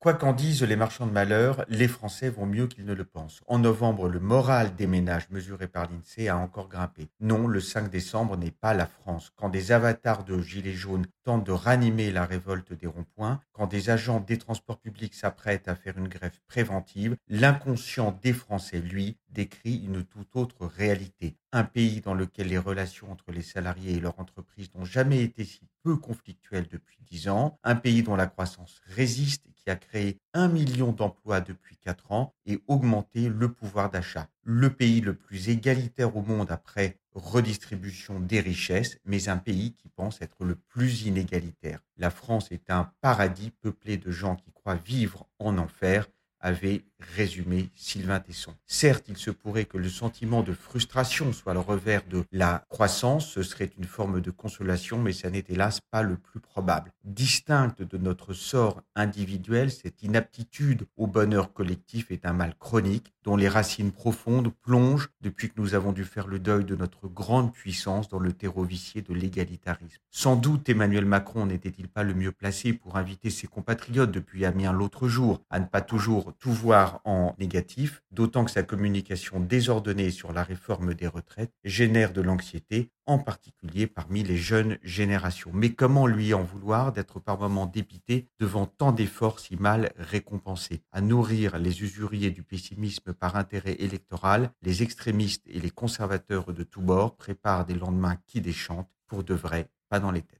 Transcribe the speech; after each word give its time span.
Quoi 0.00 0.14
qu'en 0.14 0.32
disent 0.32 0.62
les 0.62 0.76
marchands 0.76 1.08
de 1.08 1.12
malheur, 1.12 1.64
les 1.68 1.88
Français 1.88 2.30
vont 2.30 2.46
mieux 2.46 2.68
qu'ils 2.68 2.84
ne 2.84 2.94
le 2.94 3.04
pensent. 3.04 3.40
En 3.48 3.58
novembre, 3.58 4.08
le 4.08 4.20
moral 4.20 4.76
des 4.76 4.86
ménages 4.86 5.28
mesuré 5.30 5.66
par 5.66 5.90
l'INSEE 5.90 6.28
a 6.28 6.36
encore 6.36 6.68
grimpé. 6.68 7.08
Non, 7.18 7.48
le 7.48 7.58
5 7.58 7.90
décembre 7.90 8.36
n'est 8.36 8.52
pas 8.52 8.74
la 8.74 8.86
France. 8.86 9.32
Quand 9.34 9.48
des 9.48 9.72
avatars 9.72 10.22
de 10.22 10.40
gilets 10.40 10.72
jaunes 10.72 11.06
tentent 11.24 11.44
de 11.44 11.50
ranimer 11.50 12.12
la 12.12 12.26
révolte 12.26 12.74
des 12.74 12.86
ronds-points, 12.86 13.40
quand 13.50 13.66
des 13.66 13.90
agents 13.90 14.20
des 14.20 14.38
transports 14.38 14.78
publics 14.78 15.14
s'apprêtent 15.14 15.66
à 15.66 15.74
faire 15.74 15.98
une 15.98 16.06
grève 16.06 16.38
préventive, 16.46 17.16
l'inconscient 17.26 18.16
des 18.22 18.32
Français, 18.32 18.78
lui, 18.78 19.16
décrit 19.30 19.84
une 19.84 20.04
toute 20.04 20.36
autre 20.36 20.64
réalité. 20.64 21.36
Un 21.52 21.64
pays 21.64 22.00
dans 22.02 22.14
lequel 22.14 22.46
les 22.46 22.58
relations 22.58 23.10
entre 23.10 23.32
les 23.32 23.42
salariés 23.42 23.96
et 23.96 24.00
leur 24.00 24.20
entreprise 24.20 24.70
n'ont 24.74 24.84
jamais 24.84 25.22
été 25.22 25.44
si 25.44 25.62
peu 25.82 25.96
conflictuelles 25.96 26.68
depuis 26.70 26.98
dix 27.10 27.28
ans, 27.28 27.58
un 27.64 27.74
pays 27.74 28.02
dont 28.02 28.16
la 28.16 28.26
croissance 28.26 28.80
résiste, 28.86 29.44
a 29.70 29.76
créé 29.76 30.18
un 30.34 30.48
million 30.48 30.92
d'emplois 30.92 31.40
depuis 31.40 31.76
quatre 31.76 32.12
ans 32.12 32.34
et 32.46 32.60
augmenté 32.66 33.28
le 33.28 33.52
pouvoir 33.52 33.90
d'achat. 33.90 34.28
Le 34.42 34.70
pays 34.70 35.00
le 35.00 35.14
plus 35.14 35.48
égalitaire 35.48 36.16
au 36.16 36.22
monde 36.22 36.50
après 36.50 36.98
redistribution 37.14 38.20
des 38.20 38.40
richesses, 38.40 38.98
mais 39.04 39.28
un 39.28 39.38
pays 39.38 39.72
qui 39.74 39.88
pense 39.88 40.22
être 40.22 40.44
le 40.44 40.54
plus 40.54 41.02
inégalitaire. 41.02 41.80
La 41.96 42.10
France 42.10 42.52
est 42.52 42.70
un 42.70 42.92
paradis 43.00 43.50
peuplé 43.50 43.96
de 43.96 44.10
gens 44.10 44.36
qui 44.36 44.52
croient 44.52 44.76
vivre 44.76 45.26
en 45.38 45.58
enfer 45.58 46.06
avait 46.40 46.84
résumé 47.00 47.70
Sylvain 47.74 48.20
Tesson. 48.20 48.54
Certes, 48.66 49.06
il 49.08 49.16
se 49.16 49.30
pourrait 49.30 49.64
que 49.64 49.78
le 49.78 49.88
sentiment 49.88 50.42
de 50.42 50.52
frustration 50.52 51.32
soit 51.32 51.54
le 51.54 51.60
revers 51.60 52.02
de 52.08 52.24
la 52.32 52.64
croissance, 52.68 53.28
ce 53.28 53.42
serait 53.42 53.70
une 53.78 53.84
forme 53.84 54.20
de 54.20 54.30
consolation, 54.30 54.98
mais 54.98 55.12
ça 55.12 55.30
n'est 55.30 55.44
hélas 55.48 55.80
pas 55.90 56.02
le 56.02 56.16
plus 56.16 56.40
probable. 56.40 56.92
Distincte 57.04 57.82
de 57.82 57.98
notre 57.98 58.32
sort 58.32 58.82
individuel, 58.94 59.70
cette 59.70 60.02
inaptitude 60.02 60.86
au 60.96 61.06
bonheur 61.06 61.52
collectif 61.52 62.10
est 62.10 62.26
un 62.26 62.32
mal 62.32 62.54
chronique 62.58 63.12
dont 63.24 63.36
les 63.36 63.48
racines 63.48 63.92
profondes 63.92 64.52
plongent 64.62 65.10
depuis 65.20 65.50
que 65.50 65.60
nous 65.60 65.74
avons 65.74 65.92
dû 65.92 66.04
faire 66.04 66.26
le 66.26 66.38
deuil 66.38 66.64
de 66.64 66.76
notre 66.76 67.08
grande 67.08 67.52
puissance 67.52 68.08
dans 68.08 68.18
le 68.18 68.32
terreau 68.32 68.64
vicié 68.64 69.02
de 69.02 69.12
l'égalitarisme. 69.12 70.00
Sans 70.10 70.36
doute 70.36 70.68
Emmanuel 70.68 71.04
Macron 71.04 71.46
n'était-il 71.46 71.88
pas 71.88 72.04
le 72.04 72.14
mieux 72.14 72.32
placé 72.32 72.72
pour 72.72 72.96
inviter 72.96 73.30
ses 73.30 73.46
compatriotes 73.46 74.10
depuis 74.10 74.44
Amiens 74.46 74.72
l'autre 74.72 75.08
jour 75.08 75.42
à 75.50 75.60
ne 75.60 75.66
pas 75.66 75.82
toujours 75.82 76.32
tout 76.38 76.52
voir 76.52 76.87
en 77.04 77.34
négatif, 77.38 78.02
d'autant 78.10 78.44
que 78.44 78.50
sa 78.50 78.62
communication 78.62 79.40
désordonnée 79.40 80.10
sur 80.10 80.32
la 80.32 80.42
réforme 80.42 80.94
des 80.94 81.06
retraites 81.06 81.52
génère 81.64 82.12
de 82.12 82.20
l'anxiété, 82.20 82.90
en 83.06 83.18
particulier 83.18 83.86
parmi 83.86 84.22
les 84.22 84.36
jeunes 84.36 84.78
générations. 84.82 85.50
Mais 85.54 85.72
comment 85.72 86.06
lui 86.06 86.34
en 86.34 86.42
vouloir 86.42 86.92
d'être 86.92 87.20
par 87.20 87.38
moments 87.38 87.66
dépité 87.66 88.28
devant 88.38 88.66
tant 88.66 88.92
d'efforts 88.92 89.40
si 89.40 89.56
mal 89.56 89.92
récompensés? 89.96 90.82
À 90.92 91.00
nourrir 91.00 91.58
les 91.58 91.82
usuriers 91.82 92.30
du 92.30 92.42
pessimisme 92.42 93.12
par 93.14 93.36
intérêt 93.36 93.76
électoral, 93.78 94.50
les 94.62 94.82
extrémistes 94.82 95.46
et 95.46 95.60
les 95.60 95.70
conservateurs 95.70 96.52
de 96.52 96.62
tous 96.62 96.82
bords 96.82 97.16
préparent 97.16 97.66
des 97.66 97.74
lendemains 97.74 98.18
qui 98.26 98.40
déchantent, 98.40 98.90
pour 99.06 99.24
de 99.24 99.34
vrai, 99.34 99.68
pas 99.88 100.00
dans 100.00 100.10
les 100.10 100.22
têtes. 100.22 100.38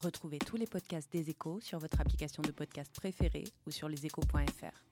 Retrouvez 0.00 0.38
tous 0.38 0.56
les 0.56 0.66
podcasts 0.66 1.10
des 1.12 1.28
échos 1.28 1.58
sur 1.60 1.80
votre 1.80 2.00
application 2.00 2.40
de 2.42 2.52
podcast 2.52 2.92
préférée 2.94 3.44
ou 3.66 3.72
sur 3.72 3.88
leséchos.fr. 3.88 4.87